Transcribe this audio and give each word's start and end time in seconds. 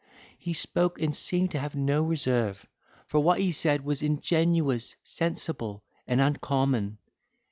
He 0.39 0.53
spoke 0.53 0.99
and 0.99 1.15
seemed 1.15 1.51
to 1.51 1.59
have 1.59 1.75
no 1.75 2.01
reserve: 2.01 2.65
for 3.05 3.19
what 3.19 3.39
he 3.39 3.51
said 3.51 3.85
was 3.85 4.01
ingenuous, 4.01 4.95
sensible, 5.03 5.83
and 6.07 6.19
uncommon. 6.19 6.97